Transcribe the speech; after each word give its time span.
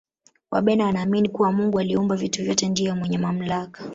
wabena 0.51 0.85
wanaamini 0.85 1.29
kuwa 1.29 1.51
mungu 1.51 1.79
aliumba 1.79 2.15
vitu 2.15 2.43
vyote 2.43 2.69
ndiye 2.69 2.93
mwenye 2.93 3.17
mamlaka 3.17 3.89